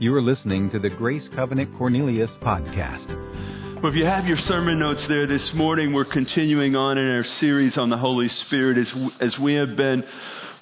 [0.00, 3.08] You are listening to the Grace Covenant Cornelius podcast.
[3.82, 7.24] Well, if you have your sermon notes there this morning, we're continuing on in our
[7.40, 10.04] series on the Holy Spirit as, as we have been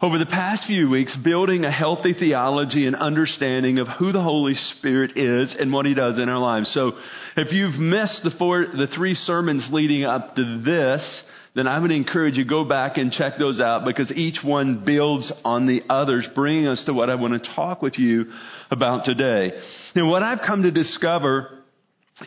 [0.00, 4.54] over the past few weeks building a healthy theology and understanding of who the Holy
[4.54, 6.72] Spirit is and what He does in our lives.
[6.72, 6.92] So
[7.36, 11.22] if you've missed the four, the three sermons leading up to this,
[11.56, 15.32] then I would encourage you go back and check those out because each one builds
[15.42, 18.26] on the others, bringing us to what I want to talk with you
[18.70, 19.58] about today.
[19.94, 21.62] And what I've come to discover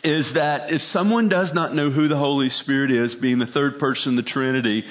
[0.04, 3.78] is that if someone does not know who the Holy Spirit is, being the third
[3.78, 4.84] person of the Trinity,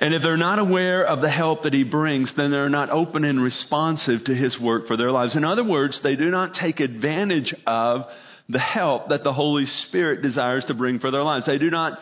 [0.00, 3.24] and if they're not aware of the help that He brings, then they're not open
[3.24, 5.34] and responsive to His work for their lives.
[5.34, 8.02] In other words, they do not take advantage of
[8.48, 11.44] the help that the Holy Spirit desires to bring for their lives.
[11.46, 11.98] They do not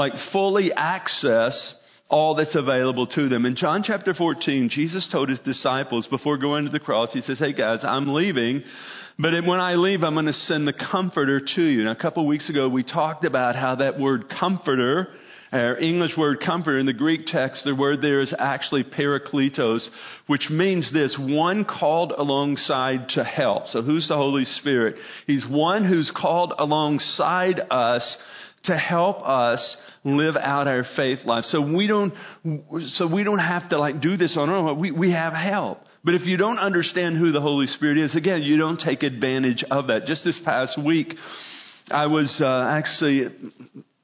[0.00, 1.74] like fully access
[2.08, 3.44] all that's available to them.
[3.44, 7.38] In John chapter 14, Jesus told his disciples before going to the cross, he says,
[7.38, 8.62] Hey guys, I'm leaving,
[9.18, 11.84] but when I leave, I'm going to send the comforter to you.
[11.84, 15.08] Now, a couple of weeks ago, we talked about how that word comforter,
[15.52, 19.86] our English word comforter in the Greek text, the word there is actually parakletos,
[20.28, 23.66] which means this, one called alongside to help.
[23.66, 24.96] So who's the Holy Spirit?
[25.26, 28.16] He's one who's called alongside us
[28.64, 31.44] to help us live out our faith life.
[31.44, 32.12] So we don't,
[32.88, 34.78] so we don't have to like do this on our own.
[34.78, 35.78] We, we have help.
[36.02, 39.64] But if you don't understand who the Holy Spirit is, again, you don't take advantage
[39.70, 40.06] of that.
[40.06, 41.14] Just this past week,
[41.90, 43.26] I was uh, actually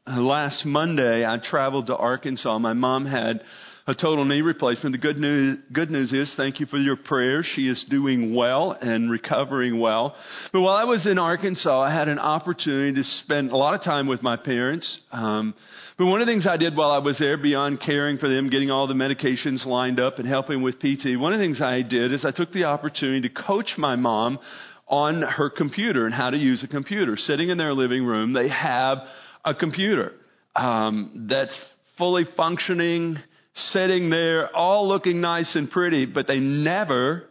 [0.07, 1.25] last Monday.
[1.25, 2.59] I traveled to Arkansas.
[2.59, 3.41] My mom had
[3.87, 4.92] a total knee replacement.
[4.92, 7.47] The good news, good news is, thank you for your prayers.
[7.55, 10.17] She is doing well and recovering well.
[10.53, 13.84] But while I was in Arkansas, I had an opportunity to spend a lot of
[13.84, 15.01] time with my parents.
[15.12, 15.55] Um,
[15.98, 18.51] but one of the things I did while I was there, beyond caring for them,
[18.51, 21.83] getting all the medications lined up and helping with PT, one of the things I
[21.83, 24.41] did is I took the opportunity to coach my mom
[24.89, 27.17] on her computer and how to use a computer.
[27.17, 28.98] Sitting in their living room, they have
[29.45, 30.12] a computer
[30.56, 31.56] um, that's
[31.98, 33.19] fully functioning
[33.56, 37.25] sitting there, all looking nice and pretty, but they never,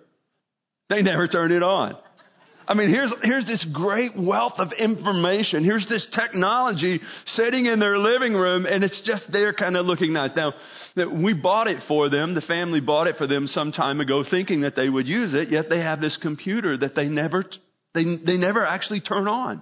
[0.90, 1.96] they never turn it on.
[2.68, 5.64] I mean, here's, here's this great wealth of information.
[5.64, 10.14] Here's this technology sitting in their living room, and it's just there kind of looking
[10.14, 10.32] nice.
[10.36, 10.54] Now,
[10.96, 12.34] we bought it for them.
[12.34, 15.50] The family bought it for them some time ago, thinking that they would use it,
[15.50, 17.46] yet they have this computer that they never,
[17.94, 19.62] they, they never actually turn on.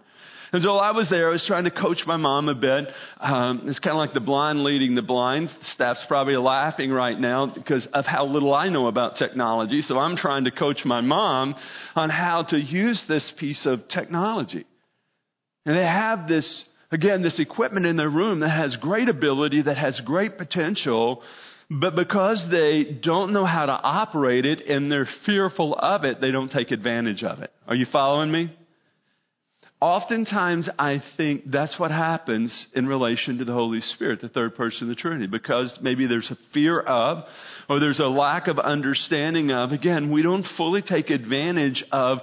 [0.53, 1.29] And so I was there.
[1.29, 2.85] I was trying to coach my mom a bit.
[3.19, 5.49] Um, it's kind of like the blind leading the blind.
[5.73, 9.81] Staff's probably laughing right now because of how little I know about technology.
[9.81, 11.55] So I'm trying to coach my mom
[11.95, 14.63] on how to use this piece of technology.
[15.65, 19.77] And they have this, again, this equipment in their room that has great ability, that
[19.77, 21.23] has great potential,
[21.71, 26.29] but because they don't know how to operate it and they're fearful of it, they
[26.29, 27.51] don't take advantage of it.
[27.67, 28.55] Are you following me?
[29.83, 34.83] Oftentimes, I think that's what happens in relation to the Holy Spirit, the third person
[34.83, 37.25] of the Trinity, because maybe there's a fear of,
[37.67, 39.73] or there's a lack of understanding of.
[39.73, 42.19] Again, we don't fully take advantage of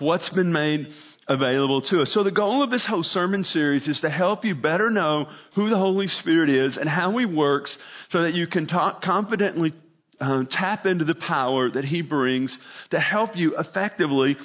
[0.00, 0.88] what's been made
[1.28, 2.10] available to us.
[2.12, 5.70] So the goal of this whole sermon series is to help you better know who
[5.70, 7.78] the Holy Spirit is and how He works
[8.10, 9.72] so that you can talk confidently
[10.18, 12.58] uh, tap into the power that He brings
[12.90, 14.36] to help you effectively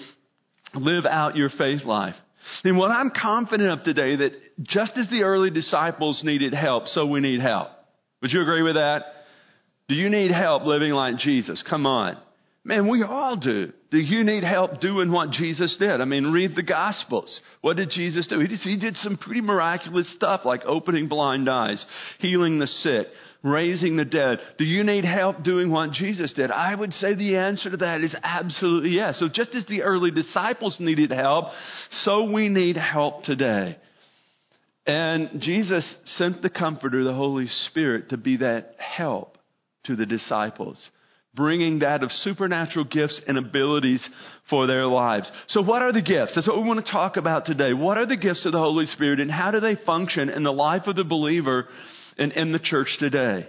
[0.76, 2.14] live out your faith life.
[2.64, 4.32] And what I'm confident of today that
[4.64, 7.70] just as the early disciples needed help, so we need help.
[8.22, 9.04] Would you agree with that?
[9.88, 11.64] Do you need help living like Jesus?
[11.68, 12.18] Come on.
[12.64, 13.72] Man, we all do.
[13.90, 16.02] Do you need help doing what Jesus did?
[16.02, 17.42] I mean, read the Gospels.
[17.62, 18.40] What did Jesus do?
[18.40, 21.84] He he did some pretty miraculous stuff like opening blind eyes,
[22.20, 23.08] healing the sick,
[23.44, 24.40] raising the dead.
[24.58, 26.52] Do you need help doing what Jesus did?
[26.52, 29.20] I would say the answer to that is absolutely yes.
[29.20, 31.46] So just as the early disciples needed help,
[31.92, 33.78] so we need help today.
[34.86, 39.38] And Jesus sent the Comforter, the Holy Spirit, to be that help
[39.86, 40.90] to the disciples
[41.36, 44.08] bringing that of supernatural gifts and abilities
[44.50, 45.32] for their lives.
[45.48, 46.34] So what are the gifts?
[46.36, 47.74] That's what we want to talk about today.
[47.74, 50.52] What are the gifts of the Holy Spirit and how do they function in the
[50.52, 51.68] life of the believer
[52.20, 53.48] and in the church today?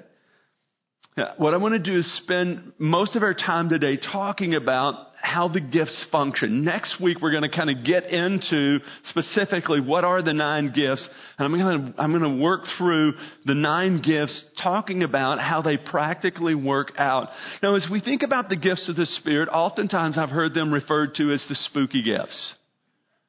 [1.37, 5.49] What I want to do is spend most of our time today talking about how
[5.49, 6.65] the gifts function.
[6.65, 11.07] Next week, we're going to kind of get into specifically what are the nine gifts.
[11.37, 13.13] And I'm going to, I'm going to work through
[13.45, 17.29] the nine gifts, talking about how they practically work out.
[17.63, 21.17] Now, as we think about the gifts of the Spirit, oftentimes I've heard them referred
[21.17, 22.55] to as the spooky gifts.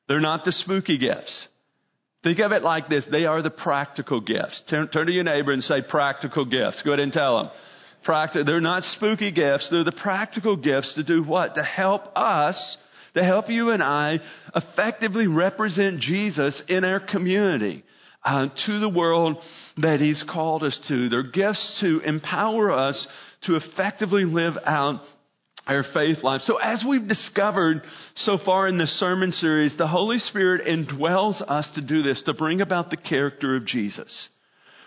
[0.07, 1.49] They're not the spooky gifts.
[2.23, 3.05] Think of it like this.
[3.11, 4.61] They are the practical gifts.
[4.69, 6.81] Turn, turn to your neighbor and say practical gifts.
[6.85, 7.51] Go ahead and tell them.
[8.05, 9.67] Practi- they're not spooky gifts.
[9.71, 11.55] They're the practical gifts to do what?
[11.55, 12.77] To help us
[13.13, 14.19] to help you and I
[14.55, 17.83] effectively represent Jesus in our community.
[18.23, 19.35] Uh, to the world
[19.77, 21.09] that He's called us to.
[21.09, 23.07] They're gifts to empower us
[23.45, 25.01] to effectively live out
[25.67, 26.41] our faith life.
[26.41, 27.81] So, as we've discovered
[28.15, 32.33] so far in this sermon series, the Holy Spirit indwells us to do this, to
[32.33, 34.29] bring about the character of Jesus.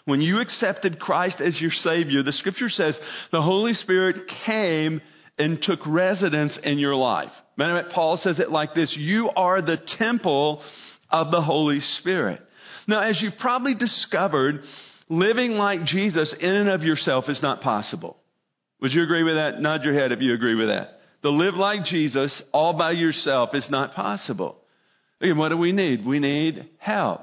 [0.05, 2.99] When you accepted Christ as your Savior, the scripture says
[3.33, 5.01] the Holy Spirit came
[5.39, 7.31] and took residence in your life.
[7.57, 10.63] Paul says it like this You are the temple
[11.11, 12.41] of the Holy Spirit.
[12.87, 14.61] Now, as you've probably discovered,
[15.09, 18.19] living like Jesus in and of yourself is not possible.
[18.85, 19.63] Would you agree with that?
[19.63, 20.99] Nod your head if you agree with that.
[21.23, 24.59] To live like Jesus all by yourself is not possible.
[25.23, 26.05] Again, what do we need?
[26.05, 27.23] We need help.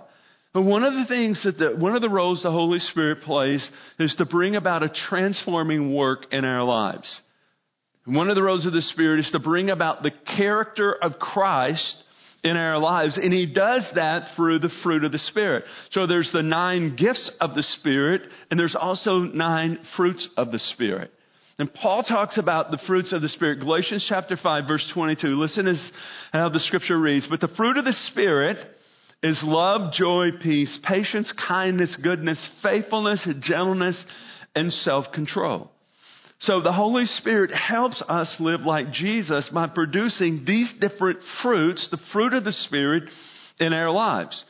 [0.55, 3.69] But one of the things that the, one of the roles the Holy Spirit plays
[3.99, 7.21] is to bring about a transforming work in our lives.
[8.05, 12.03] One of the roles of the Spirit is to bring about the character of Christ
[12.43, 13.17] in our lives.
[13.17, 15.65] And He does that through the fruit of the Spirit.
[15.91, 20.57] So there's the nine gifts of the Spirit, and there's also nine fruits of the
[20.57, 21.11] Spirit.
[21.61, 23.59] And Paul talks about the fruits of the Spirit.
[23.59, 25.27] Galatians chapter 5, verse 22.
[25.27, 25.91] Listen as
[26.31, 27.27] how the scripture reads.
[27.29, 28.57] But the fruit of the Spirit
[29.21, 34.03] is love, joy, peace, patience, kindness, goodness, faithfulness, gentleness,
[34.55, 35.69] and self-control.
[36.39, 41.99] So the Holy Spirit helps us live like Jesus by producing these different fruits, the
[42.11, 43.03] fruit of the Spirit
[43.59, 44.43] in our lives.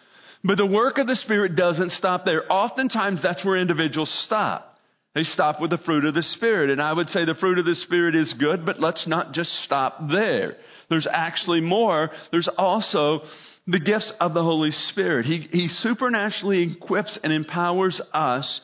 [0.45, 2.49] But the work of the Spirit doesn't stop there.
[2.49, 4.70] Oftentimes that's where individuals stop.
[5.13, 6.69] They stop with the fruit of the Spirit.
[6.69, 9.51] And I would say the fruit of the Spirit is good, but let's not just
[9.63, 10.55] stop there.
[10.89, 12.11] There's actually more.
[12.31, 13.21] There's also
[13.67, 15.25] the gifts of the Holy Spirit.
[15.25, 18.61] He, he supernaturally equips and empowers us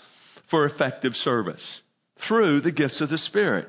[0.50, 1.82] for effective service
[2.28, 3.68] through the gifts of the Spirit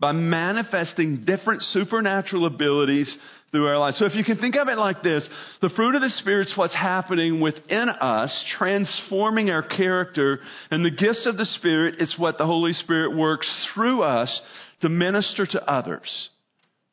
[0.00, 3.16] by manifesting different supernatural abilities
[3.50, 3.98] through our lives.
[3.98, 5.28] So if you can think of it like this,
[5.60, 10.38] the fruit of the Spirit is what's happening within us, transforming our character,
[10.70, 14.40] and the gifts of the Spirit is what the Holy Spirit works through us
[14.82, 16.30] to minister to others.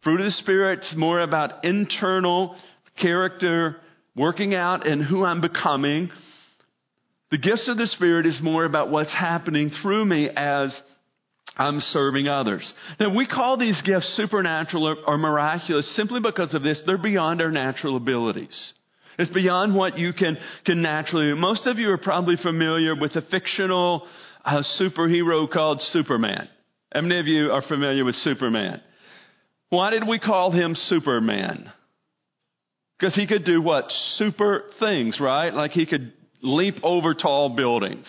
[0.03, 2.55] Fruit of the Spirit is more about internal
[2.99, 3.77] character,
[4.15, 6.09] working out and who I'm becoming.
[7.29, 10.79] The gifts of the Spirit is more about what's happening through me as
[11.57, 12.71] I'm serving others.
[12.99, 16.81] Now, we call these gifts supernatural or, or, miraculous simply because of this.
[16.85, 18.73] They're beyond our natural abilities.
[19.17, 21.35] It's beyond what you can, can naturally do.
[21.35, 24.07] Most of you are probably familiar with a fictional
[24.45, 26.47] uh, superhero called Superman.
[26.93, 28.81] How many of you are familiar with Superman?
[29.69, 31.71] Why did we call him Superman?
[32.97, 33.85] Because he could do what?
[34.15, 35.53] Super things, right?
[35.53, 38.05] Like he could leap over tall buildings.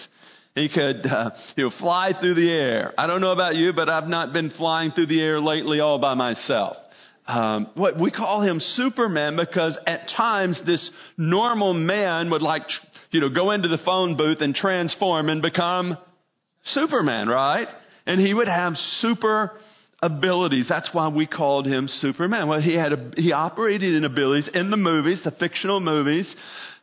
[0.59, 2.93] He could uh, you know, fly through the air.
[2.99, 6.01] I don't know about you, but I've not been flying through the air lately all
[6.01, 6.77] by myself.
[7.29, 12.63] Um, what we call him Superman because at times this normal man would like,
[13.11, 15.97] you know, go into the phone booth and transform and become
[16.65, 17.69] Superman, right?
[18.07, 19.53] And he would have super
[20.01, 20.67] abilities.
[20.69, 22.49] That's why we called him Superman.
[22.49, 26.33] Well, he had a, he operated in abilities in the movies, the fictional movies.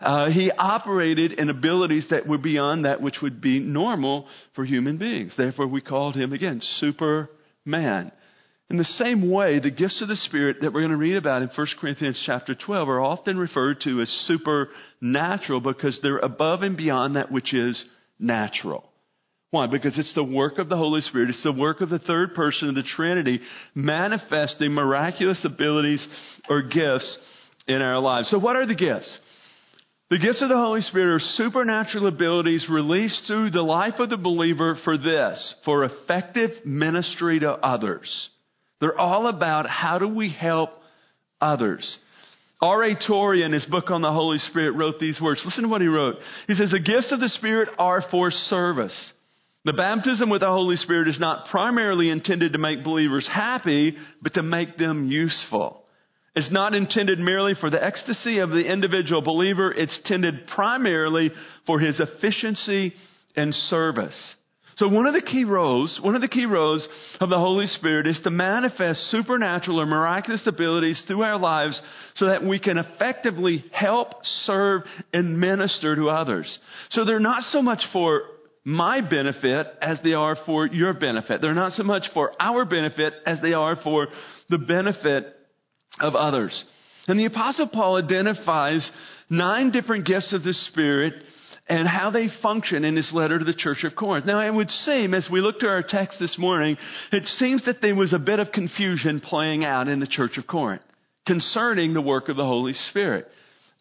[0.01, 4.97] Uh, he operated in abilities that were beyond that which would be normal for human
[4.97, 5.33] beings.
[5.38, 8.12] Therefore, we called him again Superman.
[8.69, 11.44] In the same way, the gifts of the Spirit that we're going to read about
[11.44, 16.75] in 1 Corinthians chapter 12 are often referred to as supernatural because they're above and
[16.75, 17.86] beyond that which is
[18.19, 18.89] natural.
[19.52, 19.68] Why?
[19.68, 21.30] Because it's the work of the Holy Spirit.
[21.30, 23.40] It's the work of the third person of the Trinity
[23.74, 26.06] manifesting miraculous abilities
[26.50, 27.18] or gifts
[27.68, 28.30] in our lives.
[28.30, 29.20] So what are the gifts?
[30.10, 34.18] The gifts of the Holy Spirit are supernatural abilities released through the life of the
[34.18, 38.30] believer for this, for effective ministry to others.
[38.80, 40.70] They're all about how do we help
[41.42, 41.98] others.
[42.62, 42.96] R.A.
[43.08, 45.42] Torrey, in his book on the Holy Spirit, wrote these words.
[45.44, 46.16] Listen to what he wrote.
[46.48, 49.14] He says, The gifts of the Spirit are for service.
[49.65, 54.36] The baptism with the Holy Spirit is not primarily intended to make believers happy, but
[54.36, 55.81] to make them useful.
[56.36, 61.31] It's not intended merely for the ecstasy of the individual believer, it's intended primarily
[61.65, 62.93] for his efficiency
[63.36, 64.36] and service.
[64.75, 66.86] So one of the key roles, one of the key roles
[67.22, 71.81] of the Holy Spirit is to manifest supernatural or miraculous abilities through our lives
[72.15, 74.10] so that we can effectively help,
[74.43, 74.81] serve,
[75.13, 76.60] and minister to others.
[76.89, 78.24] So they're not so much for
[78.65, 81.39] my benefit as they are for your benefit.
[81.39, 84.07] They're not so much for our benefit as they are for
[84.50, 85.27] the benefit
[86.00, 86.63] of others.
[87.07, 88.89] And the Apostle Paul identifies
[89.29, 91.13] nine different gifts of the Spirit
[91.69, 94.25] and how they function in his letter to the church of Corinth.
[94.25, 96.77] Now, it would seem, as we look to our text this morning,
[97.12, 100.48] it seems that there was a bit of confusion playing out in the church of
[100.48, 100.81] Corinth.
[101.25, 103.27] concerning the work of the Holy Spirit.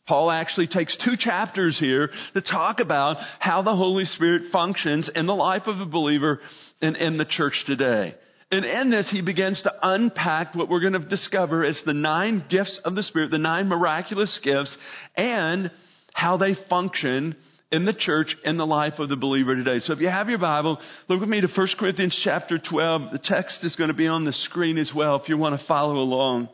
[0.07, 5.27] Paul actually takes two chapters here to talk about how the Holy Spirit functions in
[5.27, 6.41] the life of a believer
[6.83, 8.15] and in the church today.
[8.51, 12.45] And in this, he begins to unpack what we're going to discover as the nine
[12.51, 14.77] gifts of the Spirit, the nine miraculous gifts,
[15.17, 15.71] and
[16.13, 17.35] how they function
[17.73, 19.81] in the church in the life of the believer today.
[19.81, 23.11] So if you have your Bible, look with me to 1 Corinthians chapter 12.
[23.11, 25.67] The text is going to be on the screen as well if you want to
[25.67, 26.51] follow along.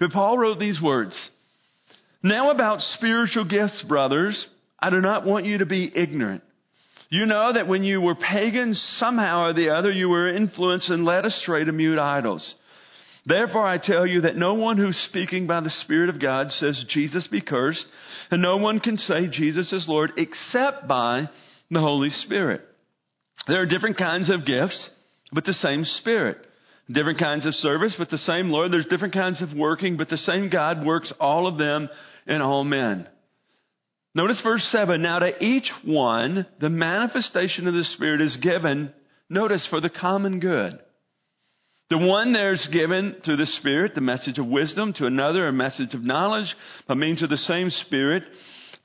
[0.00, 1.18] But Paul wrote these words.
[2.24, 4.46] Now about spiritual gifts, brothers,
[4.80, 6.42] I do not want you to be ignorant.
[7.10, 11.04] You know that when you were pagans, somehow or the other, you were influenced and
[11.04, 12.54] led astray to mute idols.
[13.26, 16.82] Therefore, I tell you that no one who's speaking by the Spirit of God says,
[16.88, 17.84] Jesus be cursed,
[18.30, 21.28] and no one can say Jesus is Lord except by
[21.70, 22.62] the Holy Spirit.
[23.48, 24.90] There are different kinds of gifts,
[25.30, 26.38] but the same Spirit.
[26.90, 28.72] Different kinds of service, but the same Lord.
[28.72, 31.90] There's different kinds of working, but the same God works all of them
[32.26, 33.08] in all men.
[34.14, 35.02] Notice verse 7.
[35.02, 38.92] Now to each one, the manifestation of the Spirit is given,
[39.28, 40.78] notice, for the common good.
[41.90, 45.94] The one there's given through the Spirit the message of wisdom, to another a message
[45.94, 46.54] of knowledge
[46.88, 48.22] by means of the same Spirit,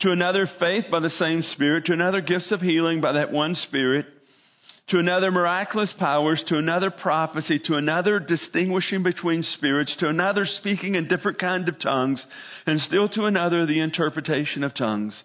[0.01, 3.55] to another faith by the same Spirit, to another gifts of healing by that one
[3.55, 4.05] Spirit,
[4.89, 10.96] to another miraculous powers, to another prophecy, to another distinguishing between spirits, to another speaking
[10.96, 12.25] in different kind of tongues,
[12.65, 15.24] and still to another the interpretation of tongues.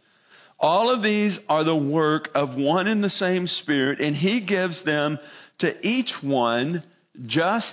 [0.59, 4.85] All of these are the work of one and the same Spirit, and He gives
[4.85, 5.19] them
[5.61, 6.83] to each one
[7.27, 7.73] just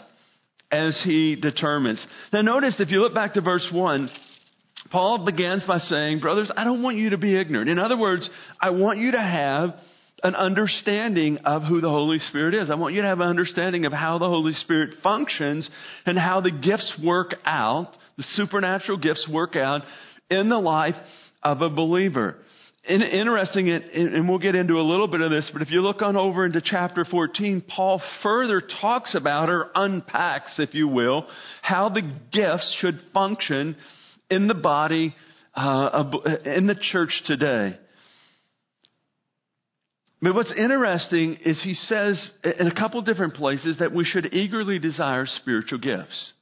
[0.72, 2.06] as He determines.
[2.32, 4.10] Now notice, if you look back to verse 1,
[4.92, 7.70] Paul begins by saying, Brothers, I don't want you to be ignorant.
[7.70, 8.30] In other words,
[8.60, 9.76] I want you to have
[10.24, 12.70] an understanding of who the Holy Spirit is.
[12.70, 15.70] I want you to have an understanding of how the Holy Spirit functions
[16.06, 19.82] and how the gifts work out, the supernatural gifts work out
[20.30, 20.96] in the life
[21.44, 22.36] of a believer.
[22.88, 26.02] And interesting, and we'll get into a little bit of this, but if you look
[26.02, 31.28] on over into chapter 14, Paul further talks about or unpacks, if you will,
[31.62, 32.02] how the
[32.32, 33.76] gifts should function
[34.32, 35.14] in the body,
[35.54, 36.04] uh,
[36.46, 37.78] in the church today.
[40.22, 44.78] But what's interesting is he says in a couple different places that we should eagerly
[44.78, 46.34] desire spiritual gifts.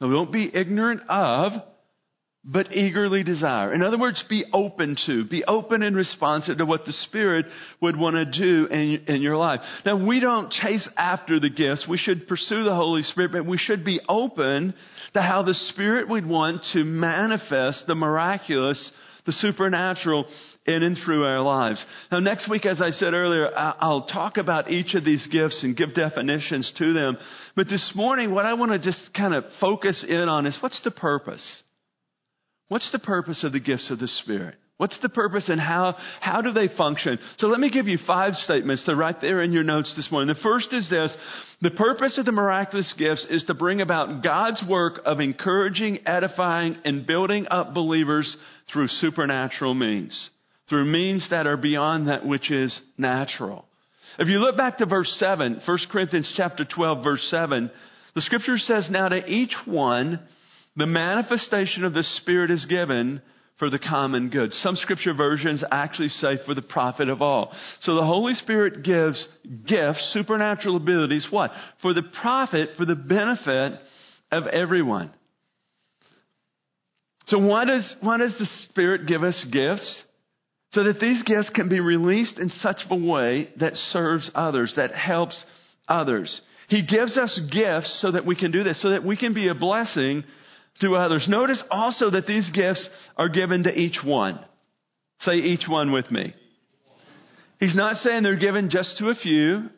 [0.00, 1.52] Now, we won't be ignorant of,
[2.44, 3.74] but eagerly desire.
[3.74, 7.46] In other words, be open to, be open and responsive to what the Spirit
[7.82, 9.60] would want to do in, in your life.
[9.84, 11.86] Now, we don't chase after the gifts.
[11.88, 14.74] We should pursue the Holy Spirit, but we should be open
[15.14, 18.92] to how the Spirit would want to manifest the miraculous,
[19.26, 20.26] the supernatural
[20.66, 21.84] in and through our lives.
[22.10, 25.76] Now, next week, as I said earlier, I'll talk about each of these gifts and
[25.76, 27.18] give definitions to them.
[27.54, 30.80] But this morning, what I want to just kind of focus in on is what's
[30.82, 31.62] the purpose?
[32.68, 34.56] What's the purpose of the gifts of the Spirit?
[34.78, 37.18] What's the purpose and how, how do they function?
[37.38, 38.84] So let me give you five statements.
[38.86, 40.28] They're right there in your notes this morning.
[40.28, 41.16] The first is this.
[41.62, 46.76] The purpose of the miraculous gifts is to bring about God's work of encouraging, edifying,
[46.84, 48.36] and building up believers
[48.70, 50.30] through supernatural means
[50.68, 53.64] through means that are beyond that which is natural.
[54.18, 57.70] If you look back to verse 7, 1 Corinthians chapter 12 verse 7,
[58.14, 60.20] the scripture says, Now to each one,
[60.74, 63.20] the manifestation of the Spirit is given
[63.58, 64.52] for the common good.
[64.52, 67.52] Some scripture versions actually say for the profit of all.
[67.80, 69.26] So the Holy Spirit gives
[69.66, 71.50] gifts, supernatural abilities, what?
[71.80, 73.80] For the profit, for the benefit
[74.30, 75.12] of everyone.
[77.26, 80.04] So why does, why does the Spirit give us gifts?
[80.76, 84.92] so that these gifts can be released in such a way that serves others, that
[84.92, 85.44] helps
[85.88, 86.40] others.
[86.68, 89.48] He gives us gifts so that we can do this, so that we can be
[89.48, 90.24] a blessing
[90.80, 91.26] to others.
[91.28, 94.38] Notice also that these gifts are given to each one.
[95.20, 96.34] Say each one with me.
[97.58, 99.70] He's not saying they're given just to a few.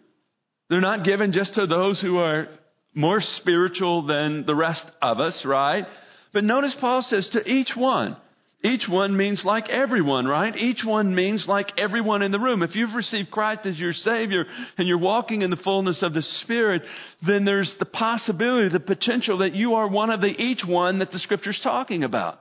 [0.68, 2.48] They're not given just to those who are
[2.94, 5.84] more spiritual than the rest of us, right?
[6.32, 8.16] But notice Paul says to each one.
[8.64, 10.54] Each one means like everyone, right?
[10.56, 12.64] Each one means like everyone in the room.
[12.64, 14.46] If you've received Christ as your Savior
[14.76, 16.82] and you're walking in the fullness of the Spirit,
[17.24, 21.12] then there's the possibility, the potential that you are one of the each one that
[21.12, 22.40] the Scripture's talking about.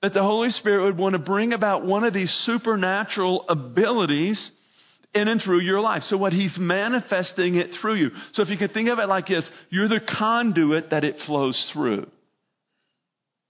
[0.00, 4.50] That the Holy Spirit would want to bring about one of these supernatural abilities
[5.12, 6.04] in and through your life.
[6.04, 8.10] So what He's manifesting it through you.
[8.32, 11.70] So if you can think of it like this, you're the conduit that it flows
[11.74, 12.06] through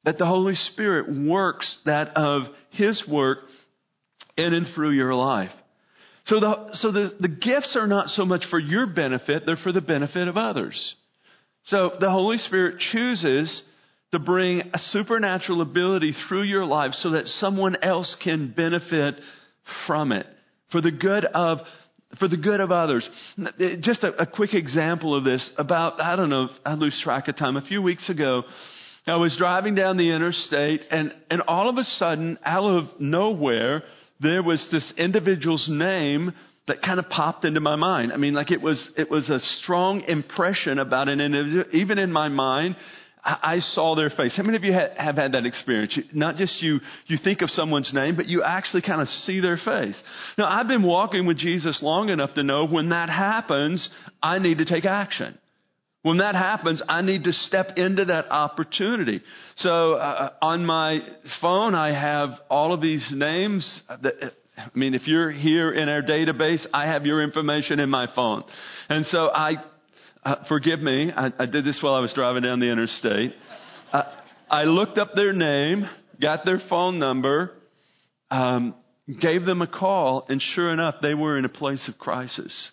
[0.05, 3.39] that the Holy Spirit works that of His work
[4.37, 5.51] in and through your life.
[6.27, 9.73] So, the, so the, the gifts are not so much for your benefit, they're for
[9.73, 10.95] the benefit of others.
[11.65, 13.63] So the Holy Spirit chooses
[14.13, 19.17] to bring a supernatural ability through your life so that someone else can benefit
[19.87, 20.27] from it
[20.73, 21.59] for the good of
[22.19, 23.09] for the good of others.
[23.81, 27.37] Just a, a quick example of this about I don't know, I lose track of
[27.37, 27.57] time.
[27.57, 28.43] A few weeks ago,
[29.11, 33.83] I was driving down the interstate and and all of a sudden out of nowhere
[34.21, 36.33] there was this individual's name
[36.69, 38.13] that kind of popped into my mind.
[38.13, 42.13] I mean, like it was, it was a strong impression about an individual, even in
[42.13, 42.77] my mind.
[43.25, 44.35] I, I saw their face.
[44.37, 45.97] How many of you have had that experience?
[45.97, 49.41] You, Not just you, you think of someone's name, but you actually kind of see
[49.41, 50.01] their face.
[50.39, 53.89] Now, I've been walking with Jesus long enough to know when that happens,
[54.23, 55.39] I need to take action.
[56.03, 59.21] When that happens, I need to step into that opportunity.
[59.57, 61.01] So uh, on my
[61.43, 63.83] phone, I have all of these names.
[64.03, 64.15] That,
[64.57, 68.45] I mean, if you're here in our database, I have your information in my phone.
[68.89, 69.57] And so I,
[70.25, 73.35] uh, forgive me, I, I, did this while I was driving down the interstate.
[73.93, 74.05] Uh,
[74.51, 75.85] I looked up their name,
[76.21, 77.53] got their phone number,
[78.31, 78.75] um,
[79.21, 82.71] gave them a call, and sure enough, they were in a place of crisis.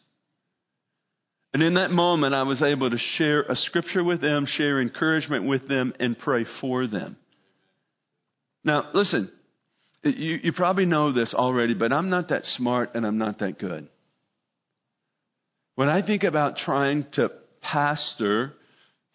[1.57, 5.49] And in that moment, I was able to share a scripture with them, share encouragement
[5.49, 7.17] with them, and pray for them.
[8.63, 9.31] Now, listen,
[10.03, 13.57] you, you probably know this already, but I'm not that smart and I'm not that
[13.57, 13.87] good.
[15.73, 18.53] When I think about trying to pastor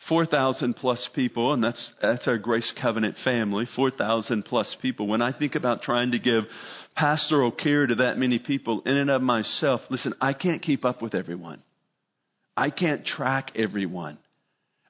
[0.08, 5.06] 4,000 plus people, and that's, that's our Grace Covenant family, 4,000 plus people.
[5.06, 6.42] When I think about trying to give
[6.96, 11.02] pastoral care to that many people in and of myself, listen, I can't keep up
[11.02, 11.62] with everyone.
[12.56, 14.18] I can't track everyone.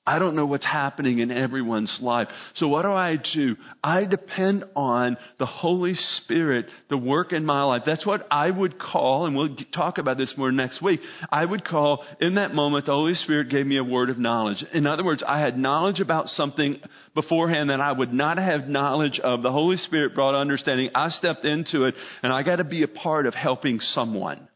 [0.04, 2.26] I don't know what's happening in everyone's life.
[2.57, 3.54] So what do I do?
[3.85, 7.83] I depend on the Holy Spirit to work in my life.
[7.87, 10.99] That's what I would call, and we'll talk about this more next week.
[11.31, 14.64] I would call, in that moment, the Holy Spirit gave me a word of knowledge.
[14.75, 16.81] In other words, I had knowledge about something
[17.14, 19.45] beforehand that I would not have knowledge of.
[19.45, 20.90] The Holy Spirit brought understanding.
[20.97, 24.49] I stepped into it, and I got to be a part of helping someone.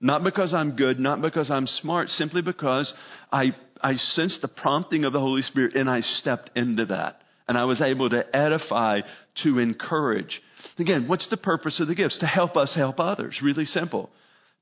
[0.00, 2.92] Not because I'm good, not because I'm smart, simply because
[3.32, 7.20] I, I sensed the prompting of the Holy Spirit and I stepped into that.
[7.48, 9.00] And I was able to edify,
[9.42, 10.40] to encourage.
[10.78, 12.18] Again, what's the purpose of the gifts?
[12.18, 13.40] To help us help others.
[13.42, 14.10] Really simple.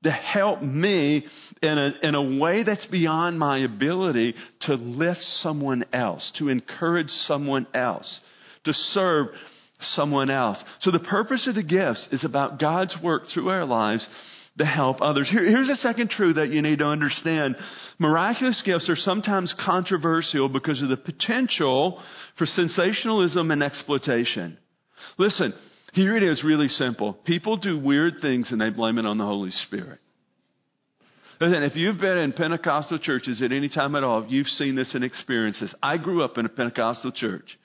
[0.03, 1.25] To help me
[1.61, 7.09] in a, in a way that's beyond my ability to lift someone else, to encourage
[7.09, 8.21] someone else,
[8.63, 9.27] to serve
[9.81, 10.63] someone else.
[10.79, 14.07] So the purpose of the gifts is about God's work through our lives
[14.57, 15.29] to help others.
[15.29, 17.55] Here, here's a second truth that you need to understand.
[17.99, 22.01] Miraculous gifts are sometimes controversial because of the potential
[22.37, 24.57] for sensationalism and exploitation.
[25.17, 25.53] Listen,
[25.93, 27.13] here it is really simple.
[27.13, 29.99] People do weird things and they blame it on the Holy Spirit.
[31.39, 34.95] Listen, if you've been in Pentecostal churches at any time at all, you've seen this
[34.95, 35.73] and experienced this.
[35.83, 37.57] I grew up in a Pentecostal church.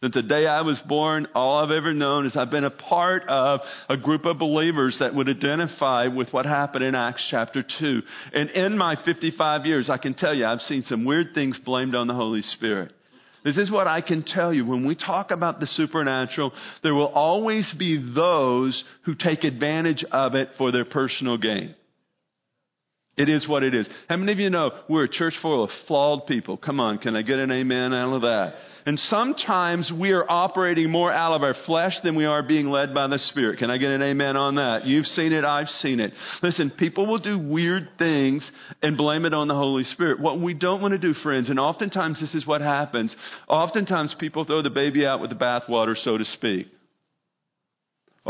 [0.00, 3.24] Since the day I was born, all I've ever known is I've been a part
[3.28, 8.02] of a group of believers that would identify with what happened in Acts chapter 2.
[8.32, 11.96] And in my 55 years, I can tell you, I've seen some weird things blamed
[11.96, 12.92] on the Holy Spirit.
[13.42, 14.64] This is what I can tell you.
[14.64, 16.52] When we talk about the supernatural,
[16.84, 21.74] there will always be those who take advantage of it for their personal gain.
[23.18, 23.88] It is what it is.
[24.08, 26.56] How many of you know we're a church full of flawed people?
[26.56, 28.54] Come on, can I get an amen out of that?
[28.86, 32.94] And sometimes we are operating more out of our flesh than we are being led
[32.94, 33.58] by the Spirit.
[33.58, 34.86] Can I get an amen on that?
[34.86, 36.12] You've seen it, I've seen it.
[36.44, 38.48] Listen, people will do weird things
[38.82, 40.20] and blame it on the Holy Spirit.
[40.20, 43.14] What we don't want to do, friends, and oftentimes this is what happens,
[43.48, 46.68] oftentimes people throw the baby out with the bathwater, so to speak.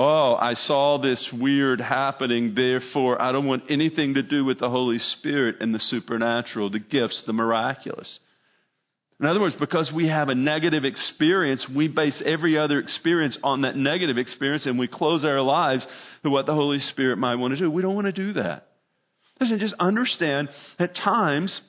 [0.00, 4.70] Oh, I saw this weird happening, therefore I don't want anything to do with the
[4.70, 8.20] Holy Spirit and the supernatural, the gifts, the miraculous.
[9.18, 13.62] In other words, because we have a negative experience, we base every other experience on
[13.62, 15.84] that negative experience and we close our lives
[16.22, 17.68] to what the Holy Spirit might want to do.
[17.68, 18.68] We don't want to do that.
[19.40, 21.60] Listen, just understand at times,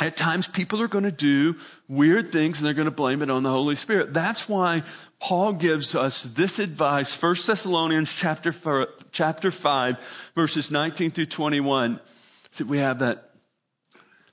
[0.00, 1.54] at times people are going to do
[1.88, 4.14] weird things and they're going to blame it on the Holy Spirit.
[4.14, 4.80] That's why
[5.20, 9.94] Paul gives us this advice, 1 Thessalonians chapter 4, chapter 5,
[10.34, 12.00] verses 19 through 21.
[12.54, 13.28] So we have that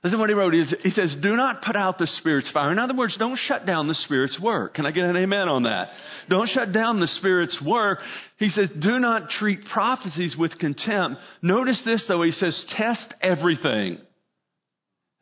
[0.02, 0.54] Listen what he wrote.
[0.54, 2.72] He says, Do not put out the Spirit's fire.
[2.72, 4.74] In other words, don't shut down the Spirit's work.
[4.74, 5.88] Can I get an amen on that?
[6.30, 7.98] Don't shut down the Spirit's work.
[8.38, 11.20] He says, Do not treat prophecies with contempt.
[11.42, 12.22] Notice this, though.
[12.22, 13.98] He says, Test everything.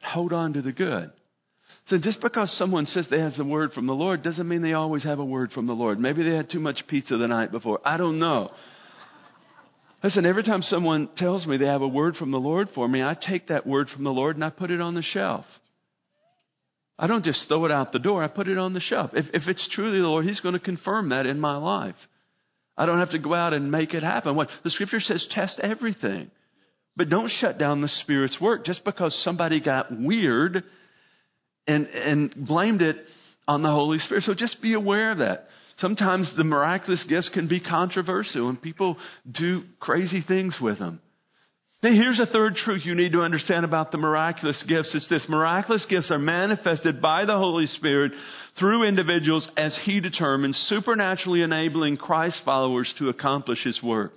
[0.02, 1.10] Hold on to the good.
[1.88, 4.74] So just because someone says they have a word from the Lord doesn't mean they
[4.74, 5.98] always have a word from the Lord.
[5.98, 7.80] Maybe they had too much pizza the night before.
[7.84, 8.50] I don't know.
[10.02, 13.02] Listen, every time someone tells me they have a word from the Lord for me,
[13.02, 15.44] I take that word from the Lord and I put it on the shelf.
[16.98, 19.10] I don't just throw it out the door, I put it on the shelf.
[19.14, 21.96] If, if it's truly the Lord, He's going to confirm that in my life.
[22.76, 24.36] I don't have to go out and make it happen.
[24.36, 26.30] What the scripture says, test everything.
[26.98, 30.64] But don't shut down the Spirit's work just because somebody got weird
[31.68, 32.96] and, and blamed it
[33.46, 34.24] on the Holy Spirit.
[34.24, 35.44] So just be aware of that.
[35.78, 38.96] Sometimes the miraculous gifts can be controversial and people
[39.30, 41.00] do crazy things with them.
[41.84, 44.92] Now, here's a third truth you need to understand about the miraculous gifts.
[44.92, 48.10] It's this miraculous gifts are manifested by the Holy Spirit
[48.58, 54.14] through individuals as He determines, supernaturally enabling Christ followers to accomplish His work.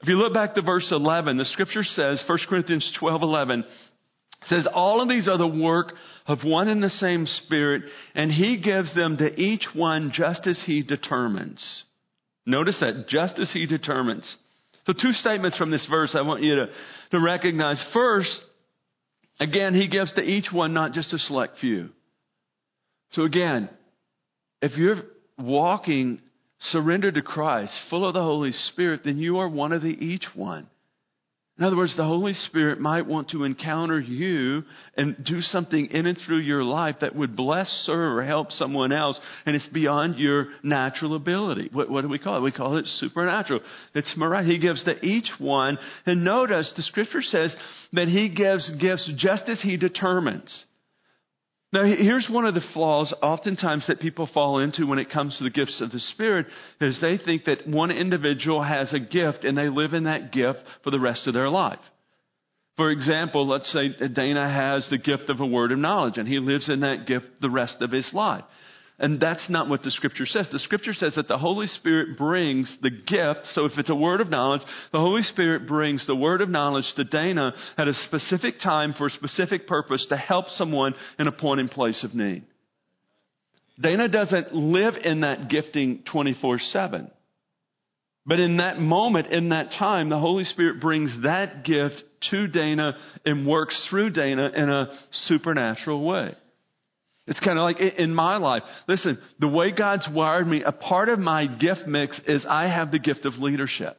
[0.00, 3.64] If you look back to verse 11, the scripture says, 1 Corinthians 12 11,
[4.44, 5.92] says, All of these are the work
[6.26, 7.82] of one and the same Spirit,
[8.14, 11.84] and He gives them to each one just as He determines.
[12.46, 14.36] Notice that, just as He determines.
[14.86, 16.66] So, two statements from this verse I want you to,
[17.10, 17.84] to recognize.
[17.92, 18.40] First,
[19.38, 21.90] again, he gives to each one, not just a select few.
[23.12, 23.68] So, again,
[24.62, 25.02] if you're
[25.38, 26.22] walking
[26.58, 30.26] surrendered to Christ, full of the Holy Spirit, then you are one of the each
[30.34, 30.68] one.
[31.58, 34.62] In other words, the Holy Spirit might want to encounter you
[34.96, 38.92] and do something in and through your life that would bless, serve, or help someone
[38.92, 41.68] else, and it's beyond your natural ability.
[41.72, 42.42] What, what do we call it?
[42.42, 43.60] We call it supernatural.
[43.92, 44.54] It's miraculous.
[44.54, 45.78] He gives to each one.
[46.06, 47.54] And notice the scripture says
[47.92, 50.64] that He gives gifts just as He determines.
[51.70, 55.44] Now, here's one of the flaws oftentimes that people fall into when it comes to
[55.44, 56.46] the gifts of the Spirit
[56.80, 60.60] is they think that one individual has a gift and they live in that gift
[60.82, 61.80] for the rest of their life.
[62.78, 66.38] For example, let's say Dana has the gift of a word of knowledge and he
[66.38, 68.44] lives in that gift the rest of his life.
[69.00, 70.48] And that's not what the scripture says.
[70.50, 73.46] The scripture says that the Holy Spirit brings the gift.
[73.52, 76.92] So if it's a word of knowledge, the Holy Spirit brings the word of knowledge
[76.96, 81.32] to Dana at a specific time for a specific purpose to help someone in a
[81.32, 82.42] point and place of need.
[83.80, 87.10] Dana doesn't live in that gifting 24 7.
[88.26, 92.96] But in that moment, in that time, the Holy Spirit brings that gift to Dana
[93.24, 96.34] and works through Dana in a supernatural way.
[97.28, 98.62] It's kind of like in my life.
[98.88, 102.90] Listen, the way God's wired me, a part of my gift mix is I have
[102.90, 103.98] the gift of leadership.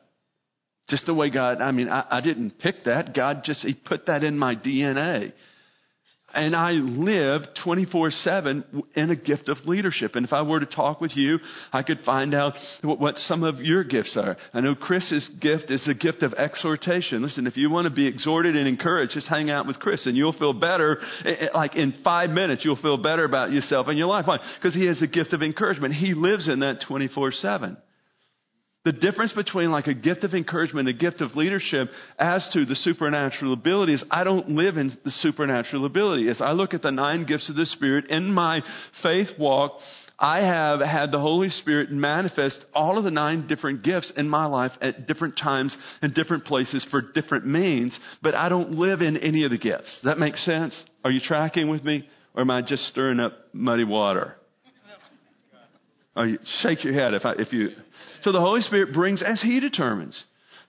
[0.90, 3.14] Just the way God, I mean, I, I didn't pick that.
[3.14, 5.34] God just, He put that in my DNA.
[6.34, 10.16] And I live 24 7 in a gift of leadership.
[10.16, 11.40] And if I were to talk with you,
[11.74, 14.38] I could find out what, some of your gifts are.
[14.54, 17.22] I know Chris's gift is a gift of exhortation.
[17.22, 20.16] Listen, if you want to be exhorted and encouraged, just hang out with Chris and
[20.16, 21.00] you'll feel better.
[21.26, 24.26] Eh, eh, like in five minutes, you'll feel better about yourself and your life.
[24.28, 24.38] Why?
[24.60, 25.94] Because he has a gift of encouragement.
[25.96, 27.78] He lives in that 24 7.
[28.86, 32.76] The difference between like a gift of encouragement a gift of leadership as to the
[32.76, 36.30] supernatural ability is I don't live in the supernatural ability.
[36.30, 38.62] As I look at the nine gifts of the Spirit in my
[39.04, 39.74] faith walk,
[40.18, 44.46] I have had the Holy Spirit manifest all of the nine different gifts in my
[44.46, 49.18] life at different times and different places for different means, but I don't live in
[49.18, 49.94] any of the gifts.
[49.96, 50.74] Does that make sense?
[51.04, 52.08] Are you tracking with me?
[52.34, 54.36] Or am I just stirring up muddy water?
[56.20, 57.70] Are you, shake your head if, I, if you.
[58.24, 60.22] So the Holy Spirit brings as He determines.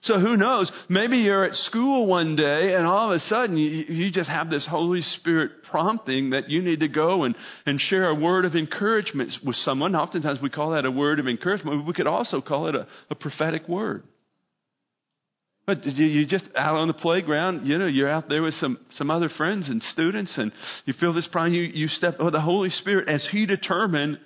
[0.03, 0.71] So who knows?
[0.87, 4.49] Maybe you're at school one day and all of a sudden you, you just have
[4.49, 7.35] this Holy Spirit prompting that you need to go and,
[7.65, 9.93] and share a word of encouragement with someone.
[9.93, 11.85] Oftentimes we call that a word of encouragement.
[11.85, 14.03] We could also call it a, a prophetic word.
[15.67, 18.79] But you, you just out on the playground, you know, you're out there with some,
[18.91, 20.53] some other friends and students and
[20.85, 24.17] you feel this prime, you, you step, oh, the Holy Spirit, as He determined,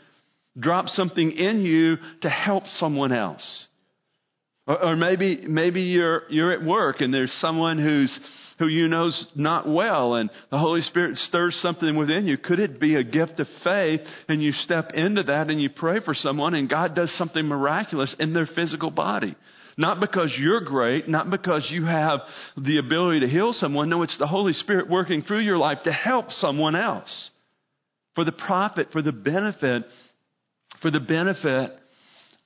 [0.58, 3.68] drop something in you to help someone else.
[4.68, 8.18] Or, or, maybe, maybe you're, you're at work and there's someone who's,
[8.58, 12.38] who you know's not well and the Holy Spirit stirs something within you.
[12.38, 16.00] Could it be a gift of faith and you step into that and you pray
[16.04, 19.36] for someone and God does something miraculous in their physical body?
[19.78, 22.22] Not because you're great, not because you have
[22.58, 23.89] the ability to heal someone.
[23.89, 27.30] No, it's the Holy Spirit working through your life to help someone else
[28.15, 29.84] for the profit, for the benefit
[30.82, 31.71] for the benefit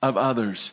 [0.02, 0.72] of others.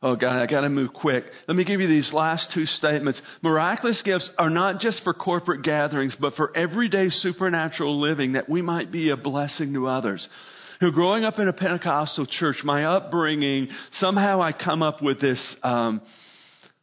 [0.00, 1.24] Oh, God, I got to move quick.
[1.48, 3.20] Let me give you these last two statements.
[3.42, 8.62] Miraculous gifts are not just for corporate gatherings, but for everyday supernatural living that we
[8.62, 10.26] might be a blessing to others.
[10.78, 15.56] Who, growing up in a Pentecostal church, my upbringing, somehow I come up with this,
[15.64, 16.00] um,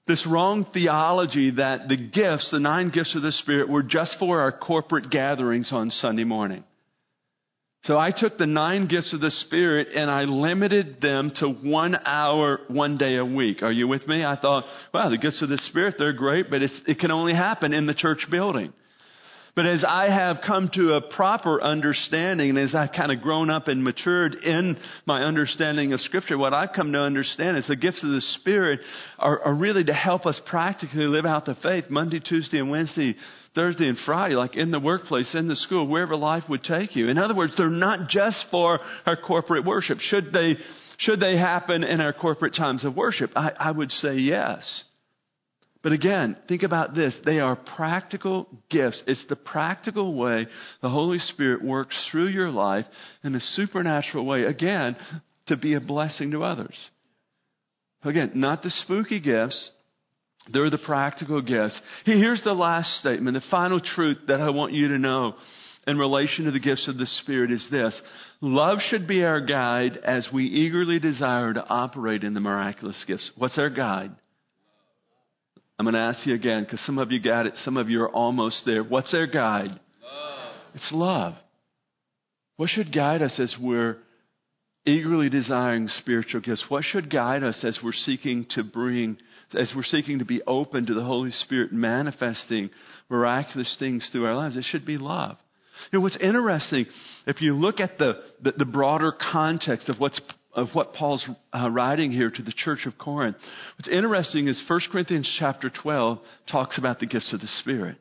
[0.08, 4.42] this wrong theology that the gifts, the nine gifts of the Spirit, were just for
[4.42, 6.66] our corporate gatherings on Sunday morning.
[7.86, 11.96] So I took the nine gifts of the Spirit and I limited them to one
[12.04, 13.62] hour, one day a week.
[13.62, 14.26] Are you with me?
[14.26, 17.74] I thought, wow, the gifts of the Spirit, they're great, but it can only happen
[17.74, 18.74] in the church building.
[19.56, 23.52] But as I have come to a proper understanding, and as I've kind of grown
[23.52, 27.76] up and matured in my understanding of Scripture, what I've come to understand is the
[27.76, 28.82] gifts of the Spirit
[29.20, 33.16] are, are really to help us practically live out the faith Monday, Tuesday, and Wednesday,
[33.56, 37.08] Thursday, and Friday, like in the workplace, in the school, wherever life would take you.
[37.08, 40.00] In other words, they're not just for our corporate worship.
[40.00, 40.58] Should they,
[40.98, 43.32] should they happen in our corporate times of worship?
[43.36, 44.84] I, I would say yes.
[45.82, 47.16] But again, think about this.
[47.26, 49.04] They are practical gifts.
[49.06, 50.48] It's the practical way
[50.82, 52.86] the Holy Spirit works through your life
[53.24, 54.98] in a supernatural way, again,
[55.46, 56.90] to be a blessing to others.
[58.04, 59.72] Again, not the spooky gifts,
[60.52, 61.80] they're the practical gifts.
[62.06, 65.36] Here's the last statement, the final truth that I want you to know
[65.88, 68.00] in relation to the gifts of the Spirit is this
[68.42, 73.32] love should be our guide as we eagerly desire to operate in the miraculous gifts.
[73.38, 74.12] What's our guide?
[75.78, 78.02] I'm going to ask you again because some of you got it, some of you
[78.02, 78.84] are almost there.
[78.84, 79.70] What's our guide?
[79.70, 80.54] Love.
[80.74, 81.34] It's love.
[82.58, 83.98] What should guide us as we're
[84.86, 86.66] eagerly desiring spiritual gifts?
[86.70, 89.18] What should guide us as we're seeking to bring,
[89.54, 92.70] as we're seeking to be open to the Holy Spirit manifesting
[93.10, 94.58] miraculous things through our lives?
[94.58, 95.38] It should be love.
[95.92, 96.86] You know, what's interesting,
[97.28, 100.22] if you look at the, the, the broader context of what's
[100.54, 103.36] of what Paul's uh, writing here to the church of Corinth.
[103.78, 106.20] What's interesting is 1 Corinthians chapter 12
[106.50, 107.98] talks about the gifts of the Spirit.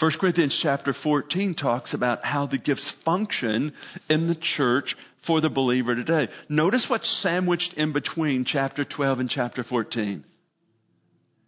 [0.00, 3.74] 1 Corinthians chapter 14 talks about how the gifts function
[4.08, 6.28] in the church for the believer today.
[6.48, 10.24] Notice what's sandwiched in between chapter 12 and chapter 14.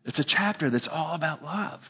[0.04, 1.80] It's a chapter that's all about love.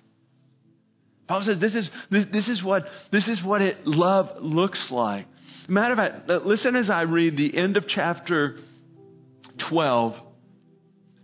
[1.27, 5.27] Paul says this is, this, this is, what, this is what it, love looks like.
[5.69, 8.59] Matter of fact, uh, listen as I read the end of chapter
[9.69, 10.15] 12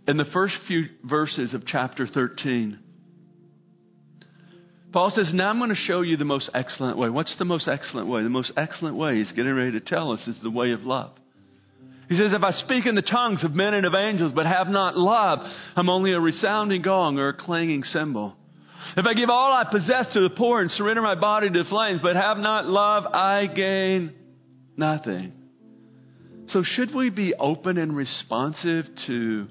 [0.07, 2.79] and the first few verses of chapter 13.
[4.91, 7.09] Paul says, Now I'm going to show you the most excellent way.
[7.09, 8.23] What's the most excellent way?
[8.23, 11.11] The most excellent way he's getting ready to tell us is the way of love.
[12.07, 14.67] He says, If I speak in the tongues of men and of angels, but have
[14.67, 15.39] not love,
[15.75, 18.35] I'm only a resounding gong or a clanging cymbal.
[18.97, 21.69] If I give all I possess to the poor and surrender my body to the
[21.69, 24.15] flames, but have not love, I gain
[24.79, 25.33] Nothing.
[26.47, 29.47] So, should we be open and responsive to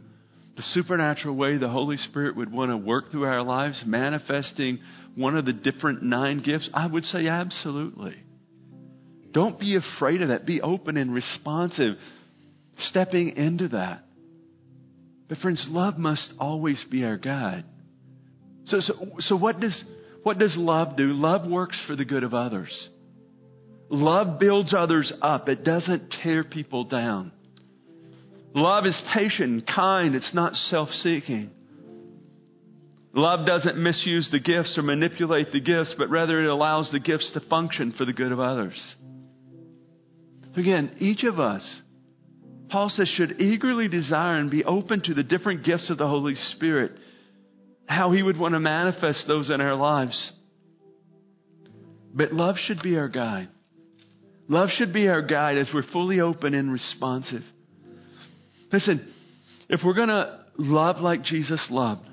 [0.57, 4.79] the supernatural way the Holy Spirit would want to work through our lives, manifesting
[5.19, 6.71] one of the different nine gifts?
[6.73, 8.17] I would say absolutely.
[9.33, 10.47] Don't be afraid of that.
[10.47, 11.97] Be open and responsive,
[12.79, 14.05] stepping into that.
[15.29, 17.65] But, friends, love must always be our guide.
[18.65, 19.85] So, so, so what, does,
[20.23, 21.09] what does love do?
[21.09, 22.89] Love works for the good of others.
[23.91, 27.33] Love builds others up, it doesn't tear people down.
[28.55, 31.51] Love is patient and kind, it's not self seeking.
[33.19, 37.29] Love doesn't misuse the gifts or manipulate the gifts, but rather it allows the gifts
[37.35, 38.95] to function for the good of others.
[40.57, 41.83] Again, each of us,
[42.71, 46.37] Paul says, should eagerly desire and be open to the different gifts of the Holy
[46.37, 46.93] Spirit,
[47.87, 50.33] how he would want to manifest those in our lives.
[52.15, 53.49] But love should be our guide.
[54.47, 57.43] Love should be our guide as we're fully open and responsive.
[58.73, 59.13] Listen,
[59.69, 62.08] if we're going to love like Jesus loved,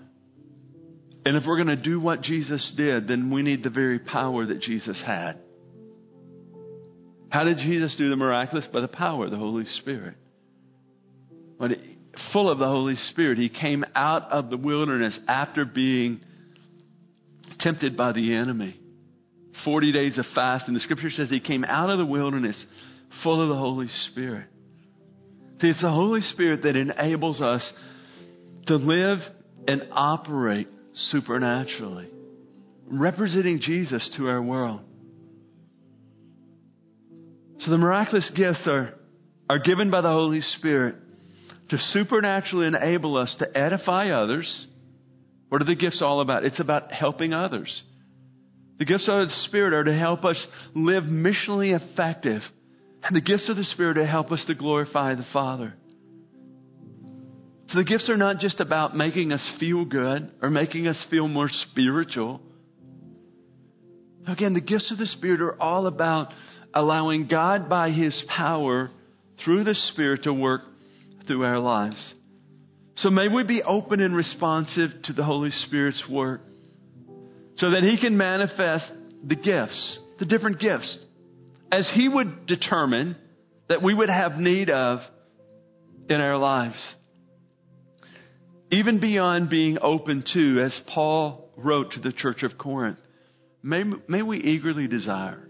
[1.25, 4.45] and if we're going to do what Jesus did, then we need the very power
[4.45, 5.39] that Jesus had.
[7.29, 8.67] How did Jesus do the miraculous?
[8.71, 10.13] By the power of the Holy Spirit.
[11.57, 11.71] But
[12.31, 16.21] full of the Holy Spirit, he came out of the wilderness after being
[17.59, 18.79] tempted by the enemy.
[19.63, 20.67] 40 days of fast.
[20.67, 22.63] And the scripture says he came out of the wilderness
[23.23, 24.45] full of the Holy Spirit.
[25.59, 27.73] See, it's the Holy Spirit that enables us
[28.67, 29.19] to live
[29.67, 32.09] and operate supernaturally,
[32.87, 34.81] representing Jesus to our world.
[37.59, 38.93] So the miraculous gifts are,
[39.49, 40.95] are given by the Holy Spirit
[41.69, 44.67] to supernaturally enable us to edify others.
[45.49, 46.45] What are the gifts all about?
[46.45, 47.81] It's about helping others.
[48.77, 52.41] The gifts of the Spirit are to help us live missionally effective.
[53.03, 55.75] And the gifts of the Spirit are to help us to glorify the Father.
[57.67, 61.27] So the gifts are not just about making us feel good or making us feel
[61.27, 62.41] more spiritual.
[64.27, 66.31] Again, the gifts of the Spirit are all about
[66.73, 68.91] allowing God by His power
[69.43, 70.61] through the Spirit to work
[71.27, 72.13] through our lives.
[72.97, 76.41] So may we be open and responsive to the Holy Spirit's work
[77.57, 78.91] so that he can manifest
[79.23, 80.97] the gifts, the different gifts,
[81.71, 83.15] as he would determine
[83.67, 84.99] that we would have need of
[86.09, 86.95] in our lives.
[88.75, 92.97] Even beyond being open to, as Paul wrote to the church of Corinth,
[93.63, 95.47] may, may we eagerly desire.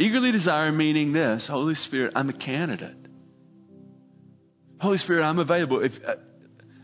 [0.00, 2.96] Eagerly desire meaning this Holy Spirit, I'm a candidate.
[4.80, 5.84] Holy Spirit, I'm available.
[5.84, 6.14] If, uh,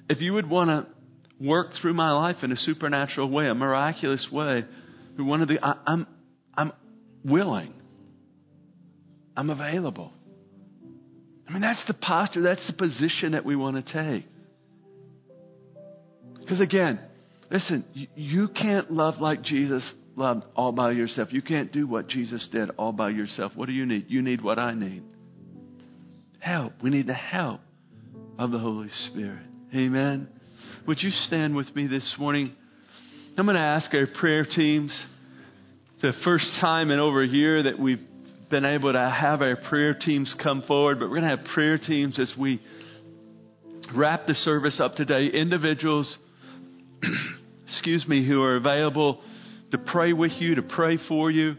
[0.08, 4.24] if you would want to work through my life in a supernatural way, a miraculous
[4.30, 4.64] way,
[5.16, 6.06] one of the, I, I'm,
[6.54, 6.72] I'm
[7.24, 7.74] willing.
[9.36, 10.12] I'm available.
[11.48, 14.29] I mean, that's the posture, that's the position that we want to take.
[16.50, 16.98] Because again,
[17.48, 17.84] listen,
[18.16, 21.28] you, can't love like Jesus loved all by yourself.
[21.32, 23.52] You can't do what Jesus did all by yourself.
[23.54, 24.06] What do you need?
[24.08, 25.04] You need what I need
[26.40, 26.72] help.
[26.82, 27.60] We need the help
[28.36, 29.44] of the Holy Spirit.
[29.72, 30.26] Amen.
[30.88, 32.50] Would you stand with me this morning?
[33.38, 35.06] I'm going to ask our prayer teams.
[36.02, 38.00] The first time in over a year that we've
[38.50, 41.78] been able to have our prayer teams come forward, but we're going to have prayer
[41.78, 42.60] teams as we
[43.94, 45.26] wrap the service up today.
[45.26, 46.18] Individuals,
[47.68, 49.20] excuse me, who are available
[49.70, 51.56] to pray with you, to pray for you.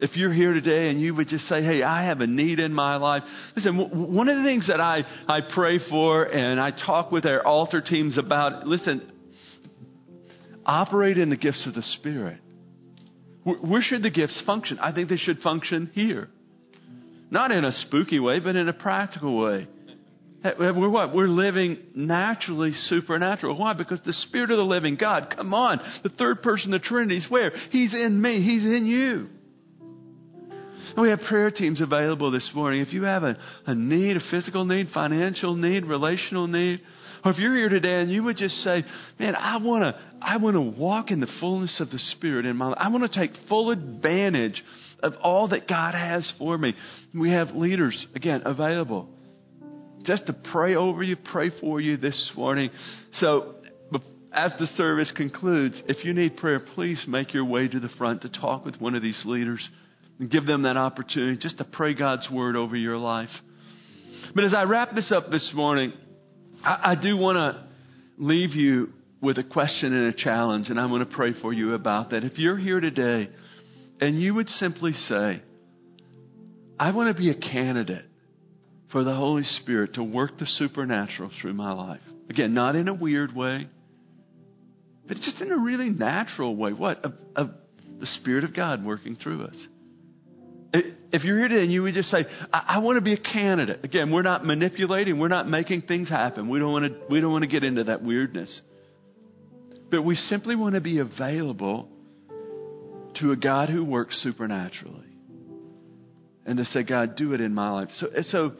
[0.00, 2.72] If you're here today and you would just say, Hey, I have a need in
[2.72, 3.24] my life.
[3.56, 3.76] Listen,
[4.14, 7.80] one of the things that I, I pray for and I talk with our altar
[7.80, 9.10] teams about, listen,
[10.64, 12.38] operate in the gifts of the Spirit.
[13.42, 14.78] Where should the gifts function?
[14.78, 16.28] I think they should function here.
[17.30, 19.66] Not in a spooky way, but in a practical way.
[20.44, 21.14] Eh, eh, we're what?
[21.14, 23.58] We're living naturally supernatural.
[23.58, 23.72] Why?
[23.72, 27.16] Because the Spirit of the living God, come on, the third person of the Trinity
[27.16, 27.50] is where?
[27.70, 29.28] He's in me, He's in you.
[30.96, 32.80] And we have prayer teams available this morning.
[32.80, 36.80] If you have a, a need, a physical need, financial need, relational need,
[37.24, 38.84] or if you're here today and you would just say,
[39.18, 42.56] man, I want to, I want to walk in the fullness of the Spirit in
[42.56, 42.78] my life.
[42.78, 44.62] I want to take full advantage
[45.02, 46.74] of all that God has for me.
[47.12, 49.08] We have leaders, again, available
[50.08, 52.70] just to pray over you, pray for you this morning.
[53.12, 53.56] So,
[54.32, 58.22] as the service concludes, if you need prayer, please make your way to the front
[58.22, 59.68] to talk with one of these leaders
[60.18, 63.28] and give them that opportunity just to pray God's word over your life.
[64.34, 65.92] But as I wrap this up this morning,
[66.64, 67.66] I, I do want to
[68.16, 71.74] leave you with a question and a challenge, and I'm going to pray for you
[71.74, 72.24] about that.
[72.24, 73.28] If you're here today
[74.00, 75.42] and you would simply say,
[76.80, 78.07] I want to be a candidate
[78.92, 82.00] for the Holy Spirit to work the supernatural through my life.
[82.30, 83.68] Again, not in a weird way,
[85.06, 86.72] but just in a really natural way.
[86.72, 87.04] What?
[87.04, 87.50] Of, of
[88.00, 89.66] the Spirit of God working through us.
[91.10, 93.20] If you're here today and you would just say, I, I want to be a
[93.20, 93.84] candidate.
[93.84, 95.18] Again, we're not manipulating.
[95.18, 96.50] We're not making things happen.
[96.50, 98.60] We don't want to, we don't want to get into that weirdness.
[99.90, 101.88] But we simply want to be available
[103.16, 105.06] to a God who works supernaturally.
[106.44, 107.88] And to say, God, do it in my life.
[107.92, 108.52] So, so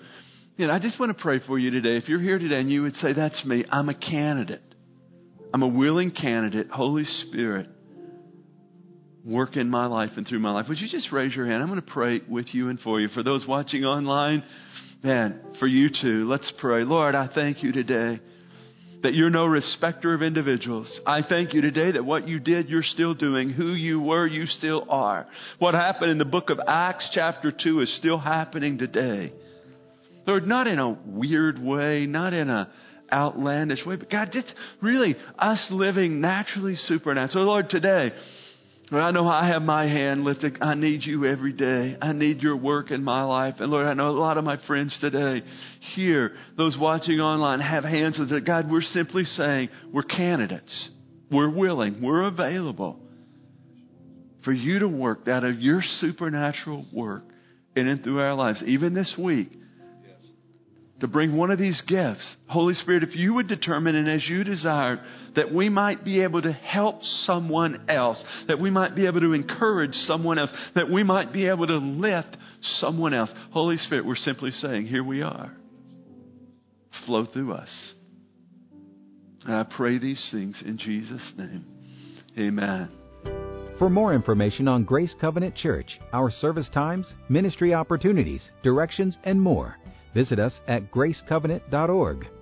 [0.58, 1.96] you know, I just want to pray for you today.
[1.96, 4.62] If you're here today and you would say, That's me, I'm a candidate.
[5.54, 6.68] I'm a willing candidate.
[6.68, 7.68] Holy Spirit,
[9.24, 10.66] work in my life and through my life.
[10.68, 11.62] Would you just raise your hand?
[11.62, 13.06] I'm going to pray with you and for you.
[13.08, 14.42] For those watching online,
[15.02, 16.82] man, for you too, let's pray.
[16.82, 18.20] Lord, I thank you today
[19.04, 21.00] that you're no respecter of individuals.
[21.06, 23.50] I thank you today that what you did, you're still doing.
[23.50, 25.28] Who you were, you still are.
[25.60, 29.32] What happened in the book of Acts, chapter 2, is still happening today.
[30.28, 32.70] Lord, not in a weird way, not in a
[33.10, 37.30] outlandish way, but God, just really us living naturally supernatural.
[37.32, 38.12] So Lord, today,
[38.90, 40.58] Lord, I know I have my hand lifted.
[40.60, 41.96] I need you every day.
[42.02, 43.54] I need your work in my life.
[43.58, 45.42] And Lord, I know a lot of my friends today
[45.94, 48.44] here, those watching online, have hands lifted.
[48.44, 50.90] God, we're simply saying we're candidates.
[51.30, 52.02] We're willing.
[52.02, 53.00] We're available
[54.44, 57.24] for you to work out of your supernatural work
[57.74, 59.48] in and through our lives, even this week
[61.00, 62.36] to bring one of these gifts.
[62.48, 65.00] Holy Spirit, if you would determine and as you desire
[65.36, 69.32] that we might be able to help someone else, that we might be able to
[69.32, 73.32] encourage someone else, that we might be able to lift someone else.
[73.52, 75.52] Holy Spirit, we're simply saying, here we are.
[77.06, 77.94] Flow through us.
[79.44, 81.64] And I pray these things in Jesus' name.
[82.36, 82.90] Amen.
[83.78, 89.76] For more information on Grace Covenant Church, our service times, ministry opportunities, directions, and more,
[90.18, 92.37] visit us at gracecovenant.org.